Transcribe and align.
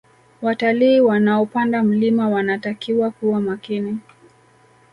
Watalii 0.41 0.99
wanaopanda 0.99 1.83
mlima 1.83 2.29
wanatakiwa 2.29 3.11
kuwa 3.11 3.41
makini 3.41 3.99